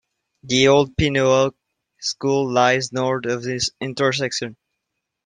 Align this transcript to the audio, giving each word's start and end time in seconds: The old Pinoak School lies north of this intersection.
The 0.41 0.67
old 0.67 0.95
Pinoak 0.97 1.51
School 1.99 2.51
lies 2.51 2.91
north 2.91 3.27
of 3.27 3.43
this 3.43 3.69
intersection. 3.79 4.57